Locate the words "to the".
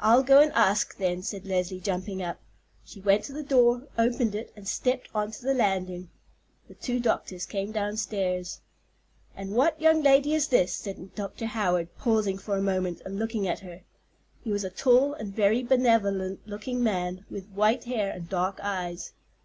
3.26-3.44, 5.30-5.54